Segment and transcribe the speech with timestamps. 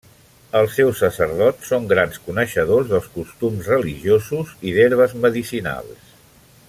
[0.59, 6.09] Els seus sacerdots són grans coneixedors dels costums religiosos i d'herbes medicinals.